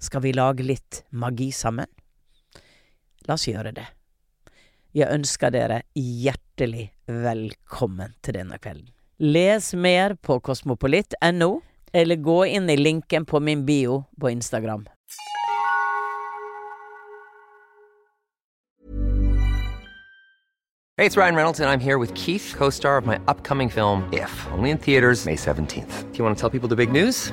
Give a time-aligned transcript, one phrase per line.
[0.00, 1.86] Skal vi lage litt magi sammen?
[3.28, 3.84] La oss gjøre det.
[4.96, 8.88] Jeg ønsker dere hjertelig velkommen til denne kvelden.
[9.20, 11.50] Les mer på kosmopolitt.no,
[11.92, 14.88] eller gå inn i linken på min bio på Instagram.
[20.96, 24.08] Hey, it's Ryan Reynolds, and I'm here with Keith, co star of my upcoming film,
[24.12, 26.10] If, only in theaters, May 17th.
[26.10, 27.32] Do you want to tell people the big news?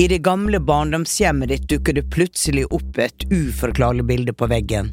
[0.00, 4.92] I det gamle barndomshjemmet ditt dukker det plutselig opp et uforklarlig bilde på veggen.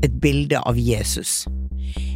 [0.00, 1.42] Et bilde av Jesus.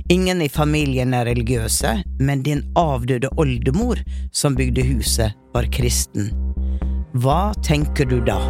[0.08, 4.00] Ingen i familien er religiøse, men din avdøde oldemor
[4.32, 6.30] som bygde huset, var kristen.
[7.12, 8.40] Hva tenker du da?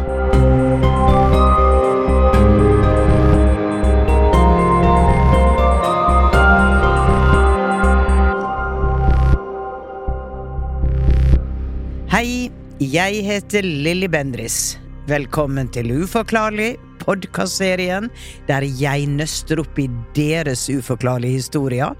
[12.07, 12.47] Hei,
[12.79, 14.77] jeg heter Lilly Bendris.
[15.09, 18.07] Velkommen til Uforklarlig, podkastserien
[18.47, 21.97] der jeg nøster opp i deres uforklarlige historier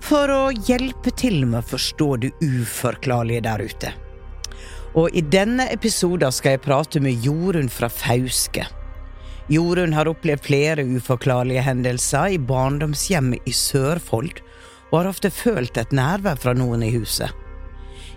[0.00, 3.92] for å hjelpe til med å forstå det uforklarlige der ute.
[4.96, 8.64] Og i denne episoden skal jeg prate med Jorunn fra Fauske.
[9.52, 14.40] Jorunn har opplevd flere uforklarlige hendelser i barndomshjemmet i Sørfold,
[14.88, 17.28] og har ofte følt et nærvær fra noen i huset.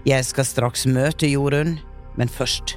[0.07, 1.75] Jeg skal straks møte Jorunn,
[2.19, 2.75] men først,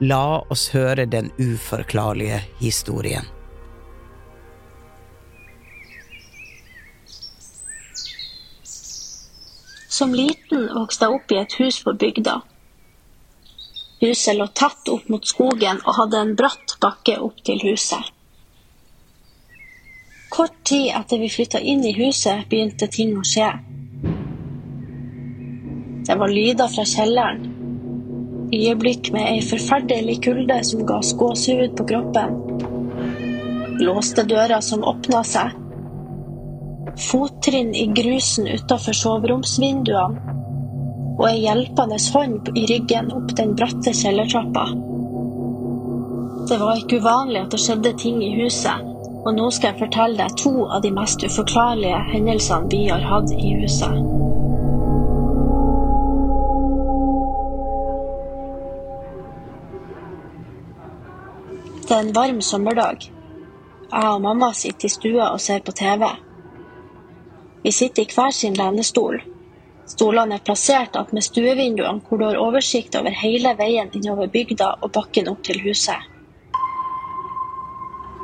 [0.00, 3.26] la oss høre den uforklarlige historien.
[9.98, 12.36] Som liten vokste jeg opp i et hus på bygda.
[13.98, 18.12] Huset lå tatt opp mot skogen og hadde en bratt bakke opp til huset.
[20.30, 23.48] Kort tid etter vi flytta inn i huset, begynte ting å skje.
[26.06, 27.57] Det var lyder fra kjelleren.
[28.48, 32.36] Øyeblikk med ei forferdelig kulde som ga gåsehud på kroppen.
[33.84, 35.52] Låste dører som åpna seg.
[37.10, 40.36] Fottrinn i grusen utafor soveromsvinduene.
[41.18, 44.64] Og ei hjelpende hånd i ryggen opp den bratte kjellertrappa.
[46.48, 48.86] Det var ikke uvanlig at det skjedde ting i huset,
[49.26, 53.34] og nå skal jeg fortelle deg to av de mest uforklarlige hendelsene vi har hatt
[53.36, 54.27] i huset.
[61.88, 63.04] Det er en varm sommerdag.
[63.88, 66.02] Jeg og mamma sitter i stua og ser på TV.
[67.62, 69.16] Vi sitter i hver sin lenestol.
[69.88, 74.92] Stolene er plassert attmed stuevinduene, hvor du har oversikt over hele veien innover bygda og
[74.98, 76.04] bakken opp til huset.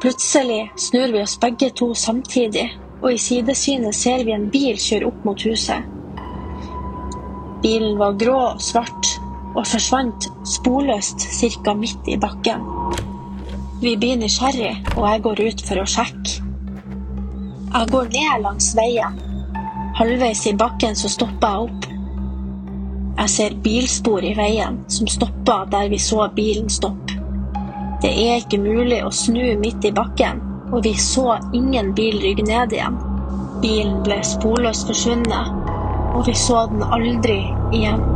[0.04, 2.66] Plutselig snur vi oss begge to samtidig,
[3.00, 5.88] og i sidesynet ser vi en bil kjøre opp mot huset.
[7.64, 9.14] Bilen var grå og svart,
[9.56, 10.28] og forsvant
[10.58, 11.72] sporløst ca.
[11.72, 12.73] midt i bakken.
[13.84, 16.38] Vi blir nysgjerrig, og jeg går ut for å sjekke.
[17.74, 19.18] Jeg går ned langs veien.
[19.98, 21.88] Halvveis i bakken så stopper jeg opp.
[23.18, 27.18] Jeg ser bilspor i veien som stopper der vi så bilen stoppe.
[28.00, 30.40] Det er ikke mulig å snu midt i bakken,
[30.72, 32.96] og vi så ingen bil rygge ned igjen.
[33.60, 35.52] Bilen ble sporløst forsvunnet,
[36.16, 37.42] og vi så den aldri
[37.76, 38.13] igjen.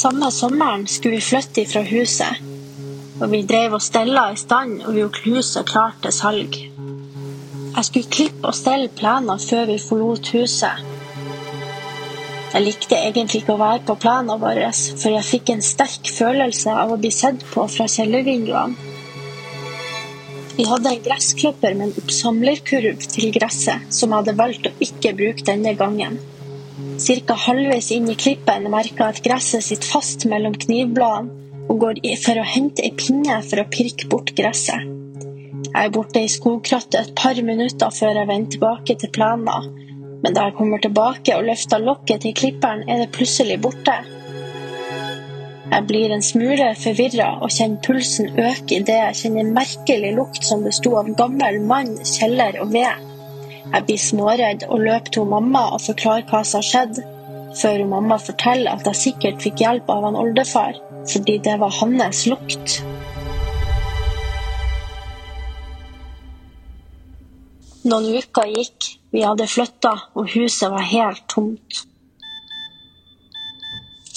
[0.00, 2.46] Samme sommeren skulle vi flytte fra huset.
[3.20, 6.56] og vi drev og stella i stand og gjorde huset klart til salg.
[7.76, 10.80] Jeg skulle klippe og stelle plenen før vi forlot huset.
[12.54, 14.62] Jeg likte egentlig ikke å være på plenen vår,
[15.02, 18.88] for jeg fikk en sterk følelse av å bli sett på fra kjellervinduene.
[20.56, 25.16] Vi hadde en gressklipper med en oppsamlerkurv til gresset, som jeg hadde valgt å ikke
[25.20, 26.22] bruke denne gangen.
[27.00, 31.32] Cirka halvveis inn i klippen merker jeg at gresset sitter fast mellom knivbladene,
[31.70, 34.84] og går for å hente ei pinne for å pirke bort gresset.
[35.70, 39.70] Jeg er borte i skogkrattet et par minutter før jeg vender tilbake til plenen,
[40.20, 43.96] men da jeg kommer tilbake og løfter lokket til klipperen, er det plutselig borte.
[45.70, 50.66] Jeg blir en smule forvirra og kjenner pulsen øke idet jeg kjenner merkelig lukt som
[50.66, 53.09] besto av gammel mann, kjeller og ved.
[53.64, 57.02] Jeg blir småredd og løper til mamma og forklarer hva som har skjedd,
[57.60, 60.78] før mamma forteller at jeg sikkert fikk hjelp av han oldefar
[61.10, 62.80] fordi det var hans lukt.
[67.90, 71.86] Noen uker gikk, vi hadde flytta, og huset var helt tomt.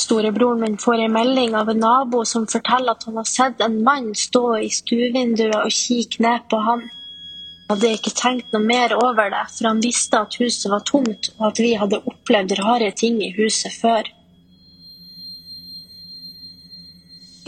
[0.03, 3.79] Storebroren min får en melding av en nabo som forteller at han har sett en
[3.87, 6.83] mann stå i stuevinduet og kikke ned på han.
[7.73, 11.47] Hadde ikke tenkt noe mer over det, for han visste at huset var tomt, og
[11.47, 14.11] at vi hadde opplevd rare ting i huset før.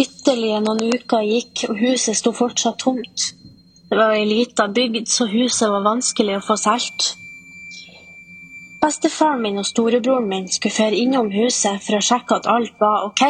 [0.02, 3.28] Ytterligere noen uker gikk, og huset sto fortsatt tomt.
[3.92, 7.12] Det var ei lita bygd, så huset var vanskelig å få solgt.
[8.82, 13.06] Bestefaren min og storebroren min skulle føre innom huset for å sjekke at alt var
[13.12, 13.28] ok.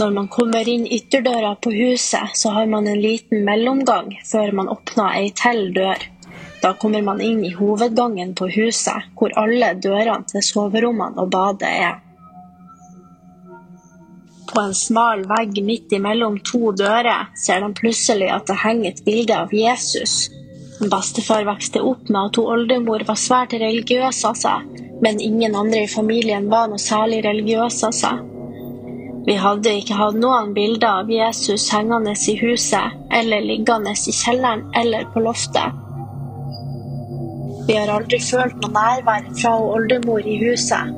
[0.00, 4.70] Når man kommer inn ytterdøra på huset, så har man en liten mellomgang før man
[4.72, 6.06] åpner ei til dør.
[6.62, 11.72] Da kommer man inn i hovedgangen på huset, hvor alle dørene til soverommene og badet
[11.88, 11.98] er.
[14.48, 19.04] På en smal vegg midt imellom to dører ser de plutselig at det henger et
[19.04, 20.16] bilde av Jesus.
[20.80, 24.64] Bestefar vokste opp med at hun oldemor var svært religiøs av seg,
[25.04, 28.29] men ingen andre i familien var noe særlig religiøs av seg.
[29.26, 34.64] Vi hadde ikke hatt noen bilder av Jesus hengende i huset, eller liggende i kjelleren
[34.80, 35.76] eller på loftet.
[37.68, 40.96] Vi har aldri følt noe nærvær fra oldemor i huset.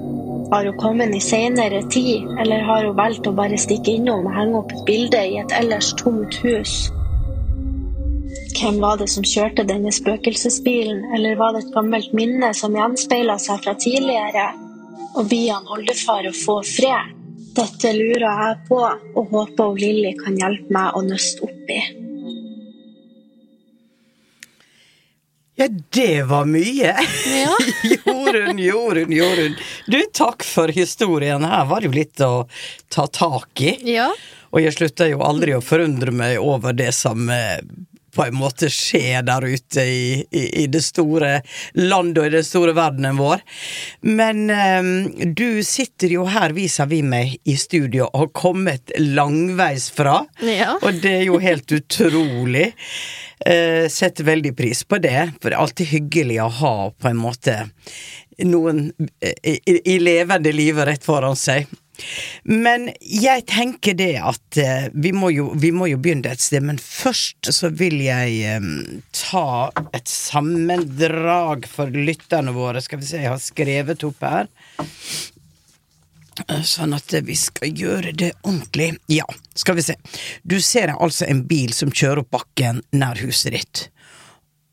[0.53, 4.37] Har hun kommet i senere tid, eller har hun valgt å bare stikke innom og
[4.37, 6.77] henge opp et bilde i et ellers tomt hus?
[8.53, 13.35] Hvem var det som kjørte denne spøkelsesbilen, eller var det et gammelt minne som gjenspeila
[13.43, 14.53] seg fra tidligere?
[15.19, 17.22] Og be han oldefar å få fred?
[17.53, 21.83] Dette lurer jeg på, og håper Lilly kan hjelpe meg å nøste opp i.
[25.61, 26.95] Ja, det var mye!
[27.29, 27.57] Ja.
[28.07, 29.57] Jorunn, Jorunn, Jorunn.
[29.87, 31.45] Du, takk for historien.
[31.45, 32.33] Her var det jo litt å
[32.89, 33.77] ta tak i.
[33.93, 34.09] Ja.
[34.53, 37.61] Og jeg slutter jo aldri å forundre meg over det som eh,
[38.15, 41.41] på en måte skjer der ute i, i, i det store
[41.79, 43.43] landet og i den store verdenen vår.
[44.05, 44.93] Men um,
[45.35, 50.23] du sitter jo her vis-à-vis meg i studio og har kommet langveis fra.
[50.45, 50.77] Ja.
[50.83, 52.73] Og det er jo helt utrolig.
[53.43, 57.19] Uh, setter veldig pris på det, for det er alltid hyggelig å ha på en
[57.19, 57.57] måte
[58.47, 61.67] noen eh, i, i levende livet rett foran seg.
[62.49, 66.65] Men jeg tenker det at eh, vi, må jo, vi må jo begynne et sted,
[66.65, 68.71] men først så vil jeg eh,
[69.17, 69.45] ta
[69.93, 72.83] et sammendrag for lytterne våre.
[72.83, 74.51] Skal vi se, jeg har skrevet opp her.
[76.49, 78.95] Eh, Sånn at vi skal gjøre det ordentlig.
[79.13, 79.99] Ja, skal vi se.
[80.43, 83.87] Du ser altså en bil som kjører opp bakken nær huset ditt,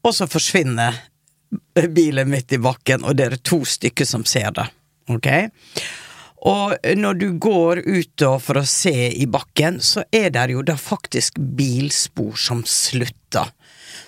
[0.07, 1.03] og så forsvinner
[1.89, 4.69] bilen midt i bakken, og det er to stykker som ser det.
[5.09, 5.27] Ok?
[6.47, 10.77] Og når du går ut for å se i bakken, så er det jo da
[10.79, 13.51] faktisk bilspor som slutter.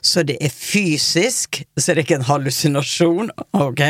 [0.01, 3.83] Så det er fysisk, så det er ikke en hallusinasjon, ok?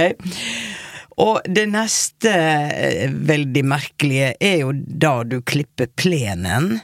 [1.21, 6.79] Og det neste eh, veldig merkelige er jo da du klipper plenen,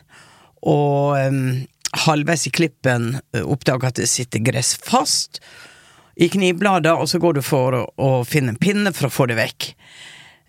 [0.68, 1.64] og um,
[2.06, 5.42] halvveis i klippen eh, oppdager at det sitter gress fast
[6.18, 9.28] i knivbladet, og så går du for å, å finne en pinne for å få
[9.32, 9.72] det vekk.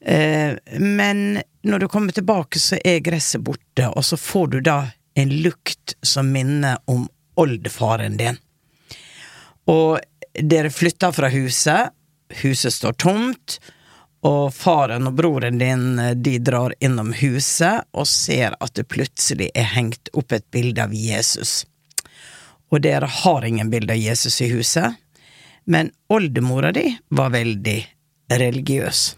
[0.01, 4.79] Eh, men når du kommer tilbake, så er gresset borte, og så får du da
[5.19, 8.39] en lukt som minner om oldefaren din.
[9.69, 9.99] Og
[10.39, 11.91] dere flytter fra huset,
[12.43, 13.59] huset står tomt,
[14.27, 19.69] og faren og broren din de drar innom huset og ser at det plutselig er
[19.77, 21.63] hengt opp et bilde av Jesus.
[22.71, 24.99] Og dere har ingen bilde av Jesus i huset,
[25.65, 27.79] men oldemora di var veldig
[28.33, 29.18] religiøs.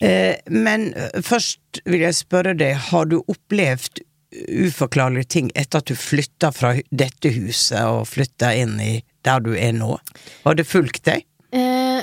[0.00, 5.90] Eh, men eh, først vil jeg spørre deg, har du opplevd uforklarlige ting etter at
[5.90, 8.92] du flytta fra dette huset og flytta inn i
[9.26, 9.96] der du er nå?
[10.46, 11.26] Har det fulgt deg?
[11.52, 12.00] Eh,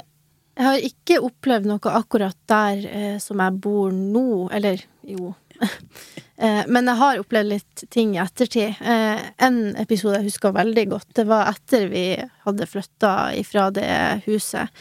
[0.57, 5.35] jeg har ikke opplevd noe akkurat der som jeg bor nå, eller jo.
[6.43, 8.79] eh, men jeg har opplevd litt ting i ettertid.
[8.81, 12.07] Eh, en episode jeg husker veldig godt, det var etter vi
[12.47, 13.91] hadde flytta ifra det
[14.27, 14.73] huset.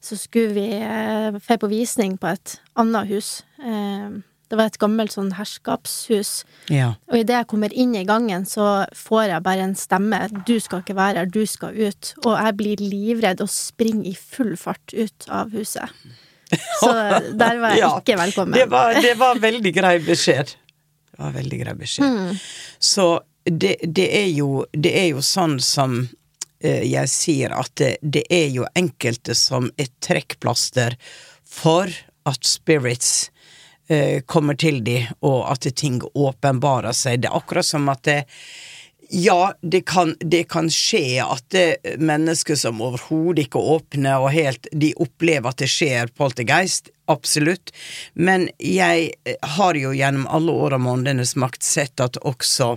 [0.00, 3.38] Så skulle vi få på visning på et annet hus.
[3.62, 6.44] Eh, det var et gammelt sånn herskapshus.
[6.70, 6.92] Ja.
[7.10, 10.20] Og idet jeg kommer inn i gangen, så får jeg bare en stemme.
[10.30, 12.14] 'Du skal ikke være her, du skal ut'.
[12.24, 15.90] Og jeg blir livredd og springer i full fart ut av huset.
[16.80, 16.92] Så
[17.34, 18.54] der var jeg Ja, ikke velkommen.
[18.58, 20.52] Det var, det var veldig grei beskjed.
[21.10, 22.44] Det var veldig grei beskjed.
[22.78, 23.06] Så
[23.44, 26.00] det, det, er jo, det er jo sånn som
[26.60, 30.98] eh, jeg sier, at det, det er jo enkelte som er trekkplaster
[31.46, 31.90] for
[32.26, 33.30] at spirits
[33.88, 37.22] eh, kommer til de, og at ting åpenbarer seg.
[37.22, 38.20] Det er akkurat som at det,
[39.08, 44.66] ja, det kan, det kan skje at det mennesker som overhodet ikke åpner og helt
[44.72, 47.70] De opplever at det skjer poltergeist, absolutt.
[48.14, 52.72] Men jeg eh, har jo gjennom alle år av månedenes makt sett at også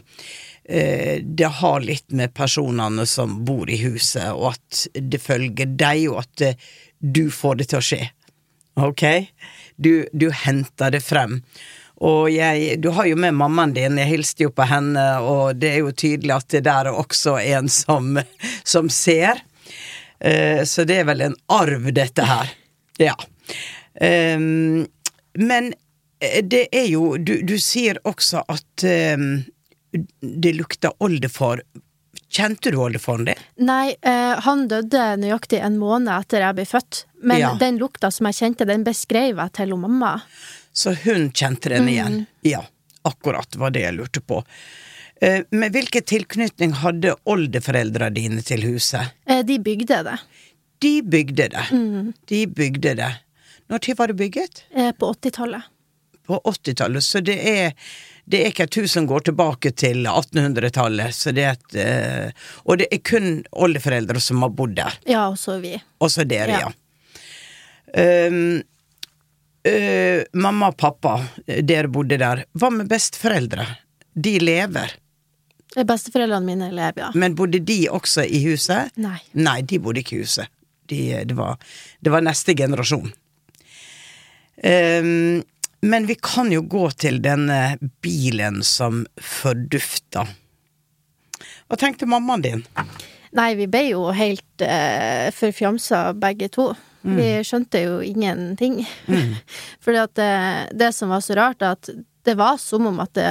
[0.69, 6.05] eh, det har litt med personene som bor i huset, og at det følger deg,
[6.11, 6.69] og at eh,
[6.99, 8.03] du får det til å skje.
[8.79, 9.03] Ok?
[9.75, 11.39] Du, du henter det frem.
[11.99, 15.73] Og jeg, du har jo med mammaen din, jeg hilste jo på henne, og det
[15.73, 18.13] er jo tydelig at det der er også en som,
[18.73, 19.41] som ser.
[20.19, 22.53] Eh, så det er vel en arv, dette her.
[22.99, 23.15] Ja.
[23.99, 24.85] Ehm,
[25.39, 25.73] men
[26.21, 29.45] eh, det er jo Du, du sier også at ehm,
[30.21, 31.63] det lukter oldefar.
[32.29, 33.39] Kjente du oldefaren din?
[33.65, 37.03] Nei, eh, han døde nøyaktig en måned etter jeg ble født.
[37.23, 37.53] Men Ja.
[37.59, 40.19] den lukta som jeg kjente, den beskrev jeg til mamma.
[40.79, 42.19] Så hun kjente den igjen.
[42.47, 42.61] Ja,
[43.07, 44.43] akkurat var det jeg lurte på.
[45.21, 49.11] Eh, Men hvilken tilknytning hadde oldeforeldra dine til huset?
[49.27, 50.19] Eh, de bygde det
[50.79, 51.65] De bygde det.
[52.31, 53.11] De bygde det.
[53.69, 54.63] Når var det bygget?
[54.75, 55.61] eh, på 80-tallet.
[56.25, 57.03] På 80-tallet.
[57.03, 57.73] Så det er,
[58.25, 61.13] det er ikke et hus som går tilbake til 1800-tallet.
[61.13, 62.31] Så det er et eh,
[62.63, 64.95] Og det er kun oldeforeldre som har bodd der.
[65.05, 65.75] Ja, og så vi.
[65.99, 66.71] Og så dere, ja.
[66.71, 68.27] Ja.
[68.29, 68.61] Um,
[69.67, 72.45] øh, mamma og pappa, dere bodde der.
[72.53, 73.67] Hva med besteforeldre?
[74.15, 74.95] De lever.
[75.75, 77.11] Eh, Besteforeldrene mine lever, ja.
[77.13, 78.95] Men bodde de også i huset?
[78.97, 79.19] Nei.
[79.37, 80.49] Nei, de bodde ikke i huset.
[80.89, 81.59] De, det, var,
[82.01, 83.11] det var neste generasjon.
[84.59, 85.43] Um,
[85.79, 90.25] men vi kan jo gå til denne bilen som fordufta.
[91.69, 92.65] Hva tenkte mammaen din?
[93.37, 96.71] Nei, vi ble jo helt uh, forfjamsa begge to.
[97.17, 98.81] Vi skjønte jo ingenting.
[99.83, 100.31] Fordi at det,
[100.79, 101.89] det som var så rart, er at
[102.27, 103.29] det var som om at det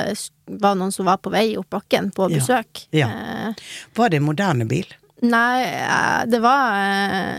[0.58, 2.86] var noen som var på vei opp bakken på besøk.
[2.96, 3.10] Ja.
[3.12, 3.52] ja.
[3.94, 4.88] Var det en moderne bil?
[5.18, 7.38] nei, eh, det var eh,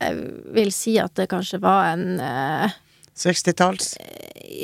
[0.00, 0.14] Jeg
[0.56, 2.72] vil si at det kanskje var en eh,
[3.16, 3.94] 60-talls?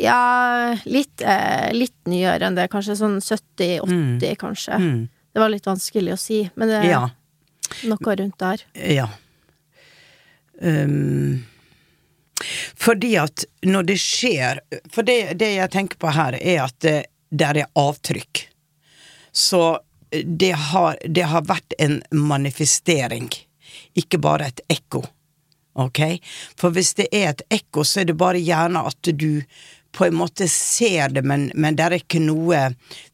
[0.01, 2.69] Ja, litt, eh, litt nyere enn det.
[2.73, 4.79] Kanskje sånn 70-80, kanskje.
[4.81, 5.03] Mm.
[5.33, 7.03] Det var litt vanskelig å si, men det er Ja.
[7.89, 8.65] noe rundt der.
[8.77, 9.09] Ja.
[10.61, 11.45] Um,
[12.75, 14.61] fordi at når det skjer
[14.93, 16.97] For det, det jeg tenker på her, er at det,
[17.31, 18.47] der er avtrykk.
[19.33, 19.79] Så
[20.25, 23.31] det har, det har vært en manifestering,
[23.97, 25.05] ikke bare et ekko.
[25.81, 26.01] Ok?
[26.61, 29.43] For hvis det er et ekko, så er det bare gjerne at du
[29.93, 32.61] på en måte ser det, men, men det er ikke noe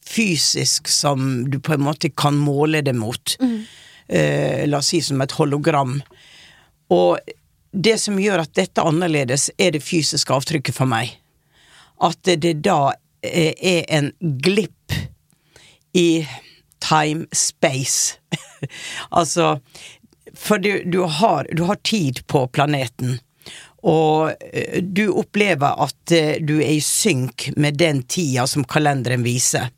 [0.07, 3.35] fysisk som du på en måte kan måle det mot.
[4.09, 5.99] Eh, la oss si som et hologram.
[6.89, 7.19] Og
[7.73, 11.13] det som gjør at dette er annerledes, er det fysiske avtrykket for meg.
[12.01, 14.97] At det da eh, er en glipp
[15.93, 16.27] i
[16.85, 18.19] time space.
[19.11, 19.59] altså
[20.35, 23.19] For du, du, har, du har tid på planeten.
[23.83, 29.27] Og eh, du opplever at eh, du er i synk med den tida som kalenderen
[29.27, 29.69] viser.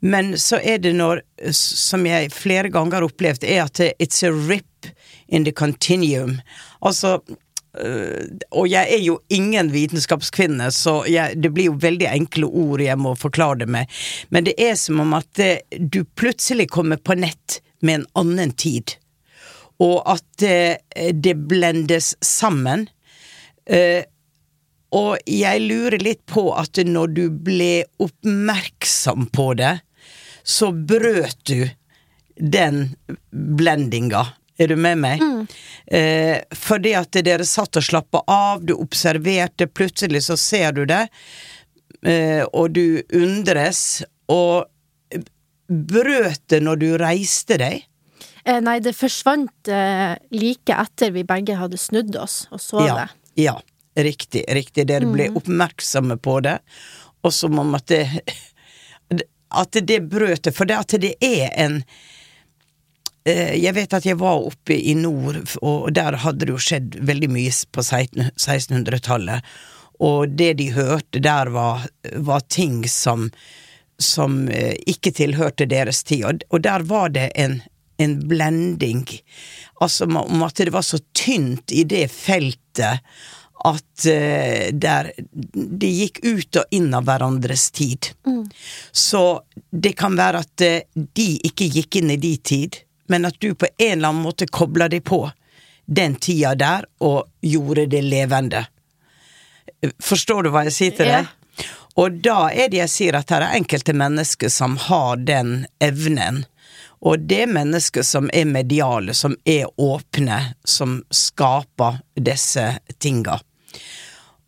[0.00, 1.20] Men så er det når,
[1.52, 4.69] som jeg flere ganger har opplevd, er at it's a rip
[5.30, 6.40] in the continuum.
[6.82, 7.20] Altså
[7.70, 12.82] Uh, Og jeg er jo ingen vitenskapskvinne, så jeg, det blir jo veldig enkle ord
[12.82, 13.86] jeg må forklare det med.
[14.34, 18.50] Men det er som om at uh, du plutselig kommer på nett med en annen
[18.58, 18.96] tid.
[19.78, 20.74] Og at uh,
[21.14, 22.88] det blendes sammen.
[24.90, 29.76] Og jeg lurer litt på at når du ble oppmerksom på det,
[30.42, 31.68] så brøt du
[32.34, 32.96] den
[33.30, 34.24] blendinga.
[34.60, 35.22] Er du med meg?
[35.90, 41.06] Eh, fordi at dere satt og slappa av, du observerte, plutselig så ser du det,
[42.04, 44.68] eh, og du undres, og
[45.70, 47.86] brøt det når du reiste deg?
[48.44, 52.94] Eh, nei, det forsvant eh, like etter vi begge hadde snudd oss og så ja,
[53.00, 53.08] det.
[53.44, 53.56] Ja,
[53.96, 54.86] riktig, riktig.
[54.90, 56.58] Dere ble oppmerksomme på det,
[57.24, 58.06] og som om at det
[59.50, 61.80] At det brøt det, for det at det er en
[63.28, 67.28] Jeg vet at jeg var oppe i nord, og der hadde det jo skjedd veldig
[67.28, 69.50] mye på 1600-tallet,
[70.00, 71.84] og det de hørte der var,
[72.16, 73.28] var ting som
[74.00, 77.60] som eh, ikke tilhørte deres tid, og, der var det en,
[78.00, 79.04] en blending,
[79.80, 83.04] altså om at det var så tynt i det feltet
[83.68, 85.10] at eh, der,
[85.52, 88.08] det gikk ut og inn av hverandres tid.
[88.92, 93.38] Så det kan være at eh, de ikke gikk inn i de tid, men at
[93.42, 95.24] du på en eller annen måte kobla deg på
[95.90, 98.64] den tida der og gjorde det levende.
[100.02, 101.20] Forstår du hva jeg sier til Ja.
[101.22, 101.36] deg?
[101.98, 106.44] Og da er det jeg sier at det er enkelte mennesker som har den evnen.
[107.02, 113.40] Og det er mennesker som er mediale, som er åpne, som skaper disse tinga.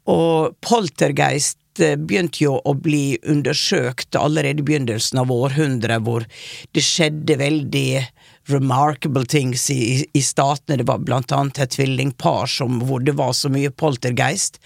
[0.06, 6.26] Og poltergeist eh, begynte jo å bli undersøkt allerede i begynnelsen av århundret, hvor
[6.72, 7.88] det skjedde veldig
[8.50, 10.76] remarkable things i, i statene.
[10.80, 14.58] Det var blant annet et tvillingpar som, hvor det var så mye poltergeist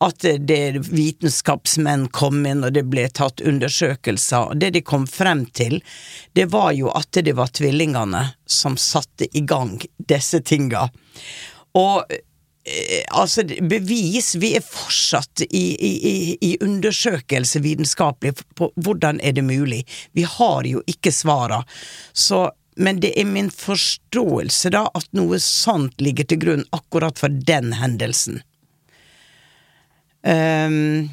[0.00, 4.54] at det, det vitenskapsmenn kom inn, og det ble tatt undersøkelser.
[4.56, 5.82] Det de kom frem til,
[6.32, 9.76] det var jo at det var tvillingene som satte i gang
[10.08, 10.86] disse tinga.
[11.76, 19.32] Og eh, altså, bevis Vi er fortsatt i, i- i undersøkelse vitenskapelig på hvordan er
[19.36, 19.84] det mulig.
[20.16, 21.60] Vi har jo ikke svara.
[22.12, 27.32] Så men det er min forståelse da at noe sånt ligger til grunn akkurat for
[27.32, 28.42] den hendelsen.
[30.22, 31.10] Um,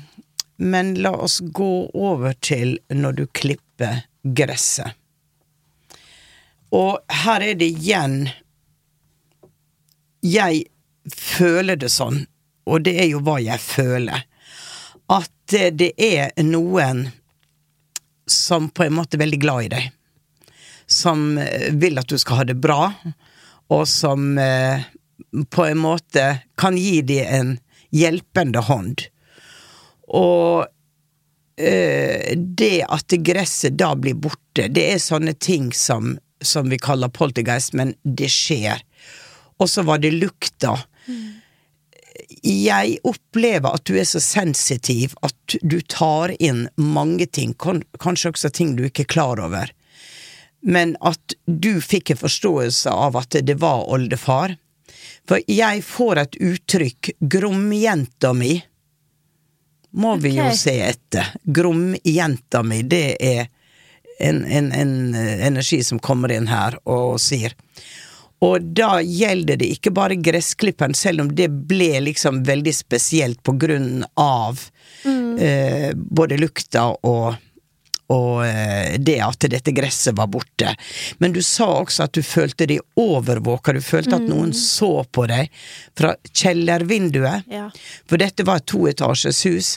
[0.58, 4.96] men la oss gå over til når du klipper gresset.
[6.76, 8.26] Og her er det igjen
[10.26, 10.66] Jeg
[11.14, 12.26] føler det sånn,
[12.68, 14.26] og det er jo hva jeg føler,
[15.08, 17.06] at det er noen
[18.28, 19.86] som på en måte er veldig glad i deg.
[20.88, 22.94] Som eh, vil at du skal ha det bra,
[23.74, 24.88] og som eh,
[25.50, 26.28] på en måte
[26.60, 27.54] kan gi deg en
[27.96, 29.04] hjelpende hånd.
[30.16, 30.68] Og
[31.60, 37.12] eh, det at gresset da blir borte, det er sånne ting som, som vi kaller
[37.12, 38.84] poltergeist, men det skjer.
[39.58, 40.78] Og så var det lukta.
[42.48, 48.54] Jeg opplever at du er så sensitiv at du tar inn mange ting, kanskje også
[48.54, 49.72] ting du ikke er klar over.
[50.68, 54.58] Men at du fikk en forståelse av at det var oldefar.
[55.28, 58.58] For jeg får et uttrykk, gromjenta mi,
[59.98, 61.32] må vi jo se etter.
[61.44, 63.48] Gromjenta mi, det er
[64.20, 67.56] en, en, en eh, energi som kommer inn her og sier.
[68.44, 73.56] Og da gjelder det ikke bare gressklipperen, selv om det ble liksom veldig spesielt på
[73.58, 74.62] grunn av
[75.42, 77.38] eh, både lukta og
[78.14, 80.74] og eh, det at dette gresset var borte.
[81.20, 85.26] Men du sa også at du følte deg overvåka, du følte at noen så på
[85.28, 85.50] deg
[85.98, 87.44] fra kjellervinduet.
[87.52, 87.68] Ja.
[88.08, 89.74] For dette var et toetasjes hus.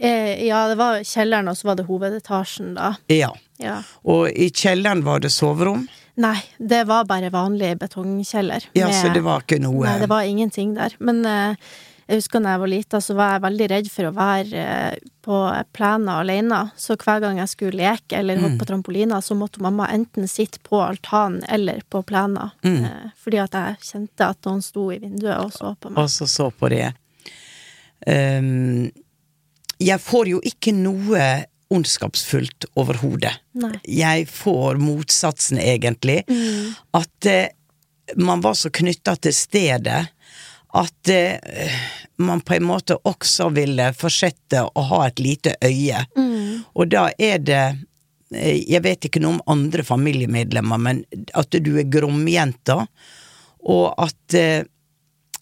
[0.00, 2.94] Eh, ja, det var kjelleren, og så var det hovedetasjen, da.
[3.12, 3.32] Ja.
[3.62, 3.78] Ja.
[4.04, 5.86] Og i kjelleren var det soverom.
[6.20, 8.70] Nei, det var bare vanlig betongkjeller.
[8.76, 10.94] Ja, med- så det var ikke noe Nei, det var ingenting der.
[11.00, 11.56] Men eh,
[12.06, 14.98] jeg husker da jeg var lita, så var jeg veldig redd for å være eh,
[15.26, 15.38] på
[15.74, 16.60] plenen alene.
[16.78, 18.44] Så hver gang jeg skulle leke eller Mm.
[18.44, 22.50] hoppe på trampolina, så måtte mamma enten sitte på altanen eller på plenen.
[22.62, 22.84] Mm.
[22.84, 25.98] Eh, fordi at jeg kjente at noen sto i vinduet og så på meg.
[26.04, 26.92] Og så så på det.
[28.06, 28.90] Um,
[29.82, 31.26] jeg får jo ikke noe
[31.74, 33.32] ondskapsfullt overhodet.
[33.90, 36.20] Jeg får motsatsen, egentlig.
[36.94, 37.48] At eh,
[38.16, 40.04] man var så knytta til stedet
[40.76, 41.74] at eh,
[42.16, 46.04] man på en måte også ville fortsette å ha et lite øye.
[46.74, 47.64] Og da er det
[48.34, 52.86] eh, Jeg vet ikke noe om andre familiemedlemmer, men at du er gromjenta,
[53.66, 54.64] og at eh,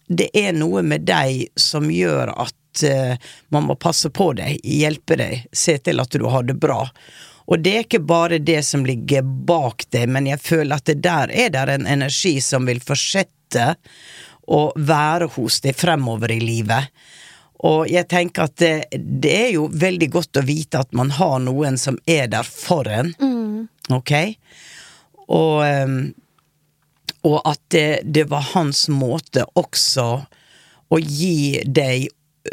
[0.07, 3.15] det er noe med deg som gjør at eh,
[3.49, 6.83] man må passe på deg, hjelpe deg, se til at du har det bra.
[7.45, 11.01] Og det er ikke bare det som ligger bak deg, men jeg føler at det
[11.05, 13.75] der er der en energi som vil fortsette
[14.47, 16.91] å være hos deg fremover i livet.
[17.65, 21.39] Og jeg tenker at det, det er jo veldig godt å vite at man har
[21.41, 23.13] noen som er der for en,
[23.95, 24.13] ok?
[25.33, 25.99] Og ehm,
[27.25, 30.09] og at det, det var hans måte også
[30.93, 32.07] å gi deg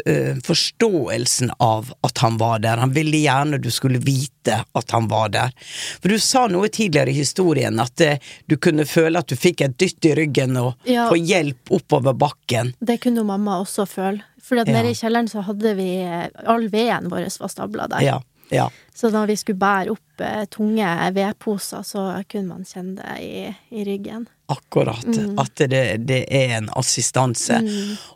[0.05, 2.77] ø, forståelsen av at han var der.
[2.77, 5.53] Han ville gjerne du skulle vite at han var der.
[6.01, 8.17] For du sa noe tidligere i historien at uh,
[8.49, 11.07] du kunne føle at du fikk et dytt i ryggen og Ja.
[11.09, 12.73] få hjelp oppover bakken.
[12.79, 14.23] Det kunne mamma også føle.
[14.43, 14.63] For Ja.
[14.67, 18.01] nede i kjelleren så hadde vi eh, All veden vår var stabla der.
[18.03, 18.17] Ja,
[18.51, 18.69] ja.
[18.93, 23.83] Så når vi skulle bære opp tunge vedposer, så kunne man kjenne det i, i
[23.87, 24.27] ryggen.
[24.51, 25.07] Akkurat.
[25.39, 27.61] At det, det er en assistanse.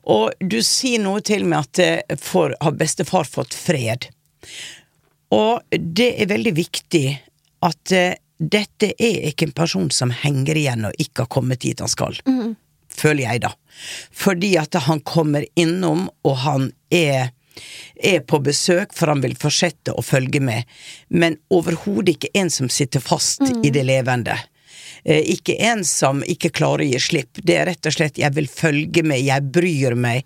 [0.04, 4.10] Og du sier noe til meg at eh, for har bestefar fått fred.
[5.34, 7.06] Og det er veldig viktig
[7.68, 11.80] at uh, dette er ikke en person som henger igjen og ikke har kommet dit
[11.84, 12.16] han skal.
[12.98, 13.52] Føler jeg, da.
[14.14, 17.34] Fordi at han kommer innom, og han er
[17.96, 20.68] er på besøk, for han vil fortsette å følge med,
[21.10, 24.36] men overhodet ikke en som sitter fast i det levende.
[25.04, 27.42] Eh, Ikke en som ikke klarer å gi slipp.
[27.44, 30.24] Det er rett og slett 'jeg vil følge med, jeg bryr meg'.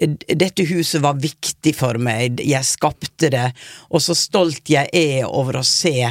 [0.00, 3.52] Eh, Dette huset var viktig for meg, jeg skapte det,
[3.90, 6.04] og så stolt jeg er over å se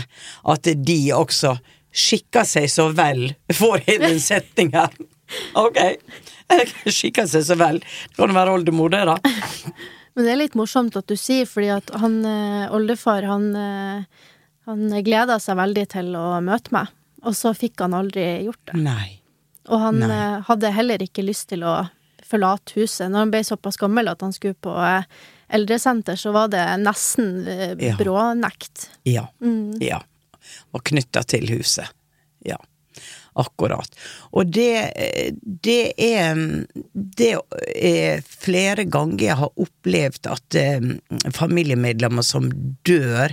[0.46, 1.58] at de også
[1.94, 4.90] skikker seg så vel for hele den setninga.
[5.56, 5.78] Ok,
[6.88, 7.80] skikker seg så vel.
[7.80, 9.18] Det kan være oldemor, det, da.
[10.16, 13.56] Men det er litt morsomt at du sier, fordi at han eh, oldefar, han,
[14.66, 16.88] han gleda seg veldig til å møte meg,
[17.24, 18.80] og så fikk han aldri gjort det.
[18.82, 19.20] Nei.
[19.70, 20.10] Og han Nei.
[20.16, 21.76] eh, hadde heller ikke lyst til å
[22.26, 23.12] forlate huset.
[23.12, 25.04] Når han ble såpass gammel at han skulle på eh,
[25.54, 27.96] eldresenter, så var det nesten eh, Ja.
[27.98, 27.98] Ja.
[29.04, 29.28] Ja.
[29.82, 30.02] Ja.
[30.74, 31.92] Og knytta til huset.
[32.48, 32.58] Ja.
[33.40, 33.88] Akkurat.
[34.36, 34.92] Og det,
[35.64, 36.36] det er
[36.92, 37.32] Det
[37.80, 40.84] er flere ganger jeg har opplevd at eh,
[41.32, 42.50] familiemedlemmer som
[42.88, 43.32] dør,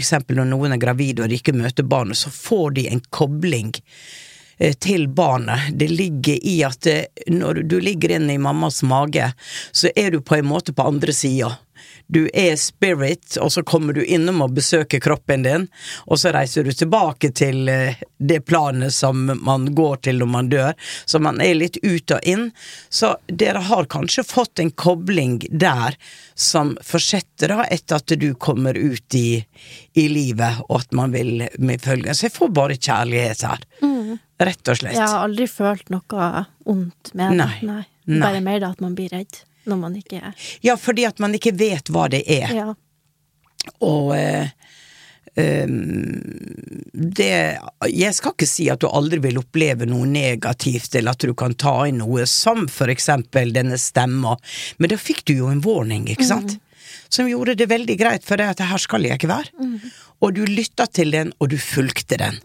[0.00, 3.72] eksempel når noen er gravide og de ikke møter barnet, så får de en kobling
[4.58, 5.70] til barnet.
[5.72, 9.32] Det ligger i at eh, når du ligger inne i mammas mage,
[9.72, 11.56] så er du på en måte på andre sida.
[12.06, 15.66] Du er spirit, og så kommer du innom og besøker kroppen din,
[16.06, 20.50] og så reiser du tilbake til eh, det planet som man går til når man
[20.52, 22.48] dør, så man er litt ut og inn.
[22.88, 25.98] Så dere har kanskje fått en kobling der
[26.34, 29.42] som fortsetter da etter at du kommer ut i,
[29.98, 32.14] i livet, og at man vil med følge.
[32.14, 33.66] Så jeg får bare kjærlighet her.
[34.38, 34.96] Rett og slett.
[34.96, 36.30] Jeg har aldri følt noe
[36.68, 37.50] ondt med det.
[37.66, 37.82] Nei.
[38.06, 38.20] Nei.
[38.22, 41.34] Bare mer da at man blir redd når man ikke er Ja, fordi at man
[41.34, 42.52] ikke vet hva det er.
[42.54, 42.68] Ja.
[43.82, 44.52] Og eh,
[45.34, 45.80] ehm,
[46.92, 47.58] det
[47.90, 51.56] Jeg skal ikke si at du aldri vil oppleve noe negativt, eller at du kan
[51.58, 54.36] ta inn noe, som for eksempel denne stemma,
[54.78, 56.56] men da fikk du jo en warning, ikke sant?
[57.12, 59.66] Som gjorde det veldig greit for deg at her skal jeg ikke være.
[60.24, 62.40] Og du lytta til den, og du fulgte den.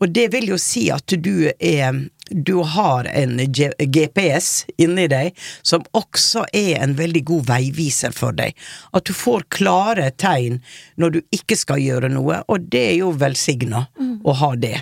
[0.00, 5.84] Og det vil jo si at du er Du har en GPS inni deg som
[5.92, 8.56] også er en veldig god veiviser for deg.
[8.96, 10.62] At du får klare tegn
[10.96, 13.84] når du ikke skal gjøre noe, og det er jo velsigna
[14.24, 14.78] å ha det.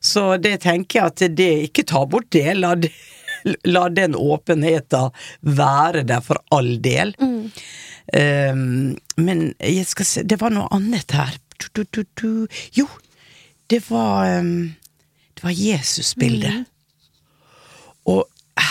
[0.00, 2.46] Så det tenker jeg at det ikke ta bort det.
[2.54, 2.76] La,
[3.66, 5.10] la den åpenheten
[5.42, 7.14] være der for all del.
[8.08, 11.34] Um, men jeg skal se Det var noe annet her.
[11.74, 12.46] Du, du, du.
[12.72, 12.86] Jo,
[13.68, 14.74] det var um,
[15.34, 16.64] Det var Jesusbildet.
[18.08, 18.24] Og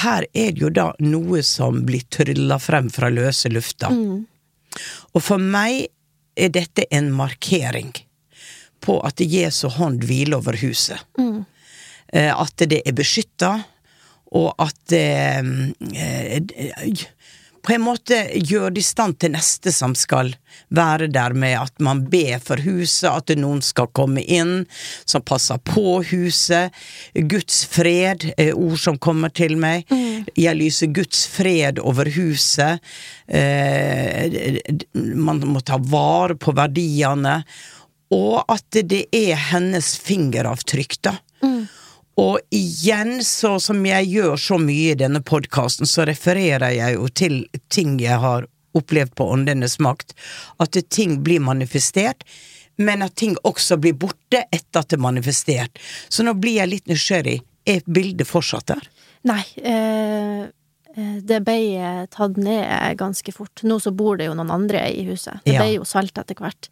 [0.03, 3.91] her er det jo da noe som blir trylla frem fra løse lufta.
[5.13, 5.88] Og for meg
[6.38, 7.93] er dette en markering
[8.83, 10.99] på at Jesu hånd hviler over huset.
[11.17, 11.45] Mm.
[12.13, 13.53] At det er beskytta,
[14.36, 15.07] og at det
[15.95, 17.05] eh,
[17.67, 18.15] på en måte
[18.47, 20.30] gjøre det i stand til neste som skal
[20.71, 24.62] være der med at man ber for huset, at noen skal komme inn
[25.03, 26.71] som passer på huset.
[27.27, 29.84] Guds fred er ord som kommer til meg.
[30.39, 32.80] Jeg lyser Guds fred over huset.
[33.27, 34.62] Eh,
[34.95, 37.41] man må ta vare på verdiene.
[38.15, 41.17] Og at det er hennes fingeravtrykk, da.
[42.17, 47.10] Og igjen, så som jeg gjør så mye i denne podkasten, så refererer jeg jo
[47.13, 47.36] til
[47.69, 50.15] ting jeg har opplevd på Åndenes makt.
[50.58, 52.25] At ting blir manifestert,
[52.77, 55.82] men at ting også blir borte etter at det er manifestert.
[56.10, 57.39] Så nå blir jeg litt nysgjerrig.
[57.67, 58.86] Er bildet fortsatt der?
[59.27, 60.43] Nei, eh,
[60.95, 61.60] eh, det ble
[62.13, 63.62] tatt ned ganske fort.
[63.62, 65.43] Nå så bor det jo noen andre i huset.
[65.45, 66.69] Det ble jo solgt etter hvert.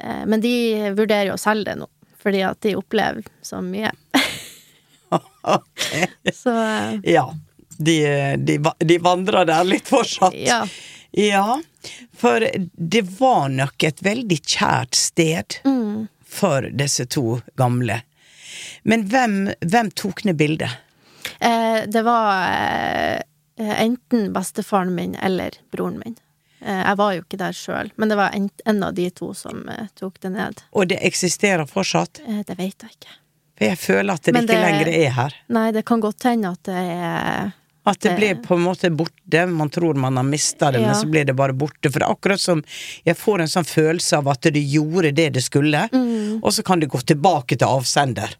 [0.00, 0.54] Eh, men de
[0.96, 1.90] vurderer jo å selge det nå,
[2.22, 3.92] fordi at de opplever så mye.
[6.42, 7.26] Så eh, Ja.
[7.80, 7.96] De,
[8.36, 10.34] de, de vandrer der litt fortsatt.
[10.36, 10.66] ja.
[11.12, 11.56] Ja,
[12.14, 12.44] for
[12.78, 15.56] det var nok et veldig kjært sted
[16.30, 17.96] for disse to gamle.
[18.86, 20.70] Men hvem, hvem tok ned bildet?
[21.42, 23.18] Eh, det var eh,
[23.82, 26.14] enten bestefaren min eller broren min.
[26.62, 29.32] Eh, jeg var jo ikke der sjøl, men det var en, en av de to
[29.34, 30.62] som eh, tok det ned.
[30.70, 32.22] Og det eksisterer fortsatt?
[32.22, 33.16] Eh, det vet jeg ikke.
[33.60, 35.34] Jeg føler at det det ikke lenger er her.
[35.52, 37.50] Nei, det kan godt hende at det er
[37.90, 39.46] At det blir på en måte borte.
[39.48, 41.88] Man tror man har mista det, men så blir det bare borte.
[41.90, 42.60] For det er akkurat som
[43.08, 46.40] jeg får en sånn følelse av at det gjorde det det skulle, Mm.
[46.44, 48.36] og så kan det gå tilbake til avsender.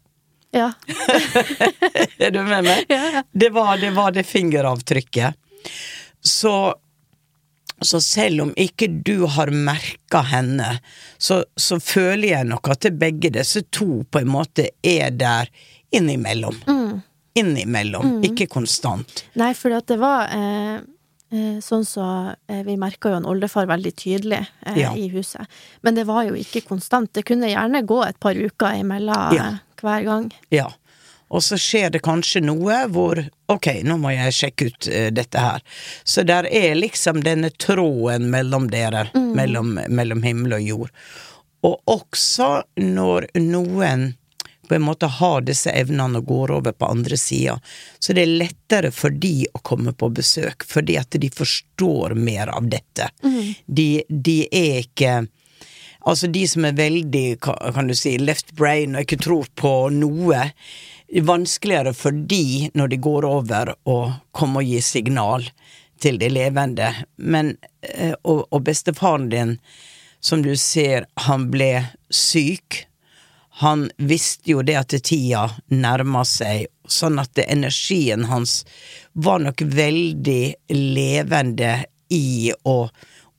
[0.53, 0.71] Ja.
[2.21, 2.85] Er du med meg?
[2.89, 3.23] Ja.
[3.33, 5.33] Det var det, var det fingeravtrykket.
[6.21, 6.53] Så,
[7.81, 10.79] så selv om ikke du har merka henne,
[11.17, 15.49] så, så føler jeg nok at begge disse to på en måte er der
[15.91, 16.55] innimellom.
[16.67, 17.01] Mm.
[17.41, 19.23] Innimellom, ikke konstant.
[19.39, 20.81] Nei, for det var eh,
[21.31, 22.05] eh, sånn så
[22.51, 24.91] eh, Vi merka jo en oldefar veldig tydelig eh, Ja.
[24.99, 25.47] i huset.
[25.81, 27.11] Men det var jo ikke konstant.
[27.15, 29.47] Det kunne gjerne gå et par uker imellom Ja.
[29.55, 30.27] eh, hver gang.
[30.53, 30.67] Ja.
[31.31, 35.43] Og så skjer det kanskje noe hvor ok, nå må jeg sjekke ut uh, dette
[35.43, 35.65] her.
[36.03, 40.95] Så der er liksom denne tråden mellom dere, mellom, mellom himmel og jord.
[41.67, 44.11] Og også når noen
[44.71, 47.57] på en måte har disse evnene og går over på andre sida,
[47.99, 52.53] så det er lettere for de å komme på besøk, fordi at de forstår mer
[52.53, 53.09] av dette.
[53.67, 55.21] De, de er ikke
[56.01, 60.47] Altså de som er veldig, kan du si, left brain og ikke tror på noe,
[61.19, 65.47] vanskeligere for de når de går over og kommer og gir signal
[66.01, 66.93] til de levende.
[67.17, 69.57] Men, eh, og, og bestefaren din,
[70.19, 71.73] som du ser, han ble
[72.09, 72.85] syk.
[73.61, 78.61] Han visste jo det at tida nærma seg, sånn at energien hans
[79.13, 81.73] var nok veldig levende
[82.11, 82.77] i å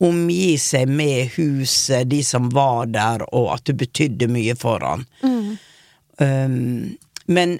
[0.02, 5.04] omgi seg med huset, de som var der, og at det betydde mye for han.
[6.18, 7.58] Um, men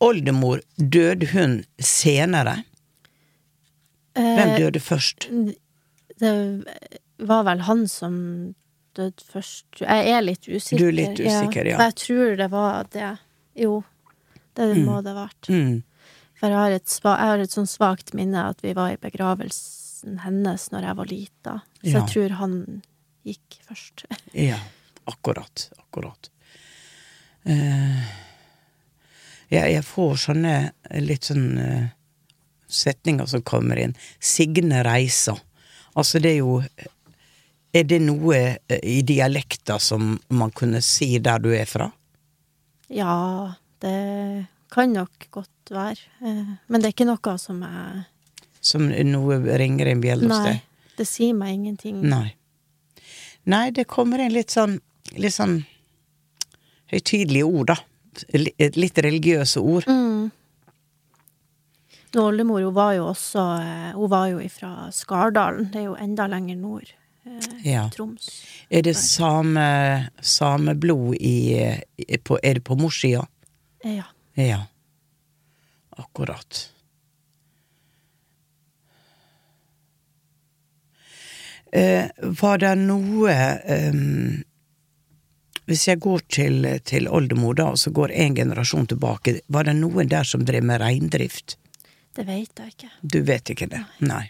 [0.00, 2.62] oldemor, døde hun senere?
[4.14, 5.28] Hvem Eh, døde først?
[6.20, 6.64] Det
[7.18, 8.54] var vel han som
[8.96, 9.64] døde først.
[9.80, 10.78] Jeg er litt usikker.
[10.78, 11.78] Du er litt usikker, ja.
[11.78, 13.12] Men jeg tror det var det.
[13.56, 13.82] Jo,
[14.58, 15.48] det må det ha vært.
[15.48, 15.82] Mm.
[16.40, 20.18] For jeg har et, jeg har et sånn svakt minne at vi var i begravelsen
[20.24, 21.54] hennes når jeg var lita.
[21.82, 22.00] Så Ja.
[22.00, 22.82] jeg tror han
[23.24, 24.04] gikk først.
[24.34, 24.58] Ja,
[25.06, 25.70] akkurat.
[25.78, 26.30] Akkurat.
[27.46, 28.04] Eh,
[29.50, 30.54] ja, jeg får sånne
[31.02, 31.86] litt sånn uh,
[32.70, 33.96] setninger som kommer inn.
[34.22, 35.38] Signe reiser.
[35.98, 36.60] Altså, det er jo
[37.72, 38.34] Er det noe
[38.66, 41.86] eh, i dialekta som man kunne si der du er fra?
[42.90, 46.02] Ja, det kan nok godt være.
[46.18, 48.02] Eh, Men det er ikke noe som jeg
[48.60, 50.58] Som noe ringer en bjelle hos deg?
[50.58, 52.02] Nei, det sier meg ingenting.
[52.02, 52.34] Nei.
[53.46, 54.80] Nei, det kommer inn litt sånn
[55.14, 55.60] Litt sånn
[56.90, 57.76] høytidelige ord, da.
[58.34, 59.86] Li- Litt religiøse ord.
[59.88, 60.30] Mm.
[62.14, 65.68] Nå, Oldemor hun var jo også eh, Hun var jo fra Skardalen.
[65.70, 66.90] Det er jo enda lenger nord.
[67.26, 67.84] eh, Ja.
[67.94, 68.26] Troms.
[68.70, 71.36] Er det same, sameblod i,
[71.98, 73.26] i på, Er det på morssida?
[73.84, 74.04] Ja.
[74.34, 74.62] Ja.
[75.98, 76.66] Akkurat.
[81.72, 82.08] Eh,
[82.40, 84.40] var det noe ehm,
[85.70, 89.76] Hvis jeg går til, til oldemor, da, og så går en generasjon tilbake, var det
[89.78, 91.54] noen der som drev med reindrift?
[92.16, 92.90] Det vet jeg ikke.
[93.02, 93.84] Du vet ikke det?
[94.02, 94.24] Nei.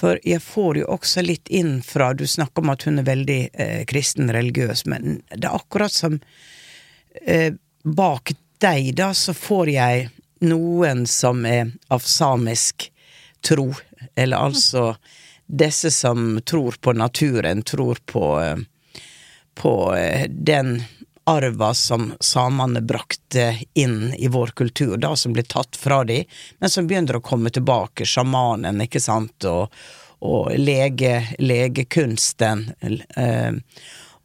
[0.00, 3.38] For jeg får jo også litt inn fra Du snakker om at hun er veldig
[3.52, 6.18] eh, kristen religiøs, men det er akkurat som
[7.22, 7.52] eh,
[7.84, 8.32] Bak
[8.64, 10.08] deg, da, så får jeg
[10.48, 12.88] noen som er av samisk
[13.44, 13.74] tro.
[14.16, 14.94] Eller altså
[15.46, 18.64] disse som tror på naturen, tror på eh,
[19.54, 20.82] på eh, den
[21.24, 26.24] arva som samene brakte inn i vår kultur, da som ble tatt fra dem,
[26.58, 28.04] men som begynner å komme tilbake.
[28.04, 29.72] Sjamanen, ikke sant, og,
[30.20, 32.68] og lege, legekunsten.
[33.16, 33.52] Eh,